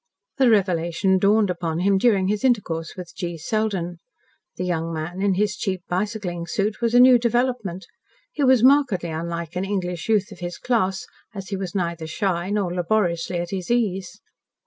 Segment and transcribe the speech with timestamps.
[0.39, 3.37] The revelation dawned upon him during his intercourse with G.
[3.37, 3.97] Selden.
[4.55, 7.85] The young man in his cheap bicycling suit was a new development.
[8.31, 12.49] He was markedly unlike an English youth of his class, as he was neither shy,
[12.49, 14.19] nor laboriously at his ease.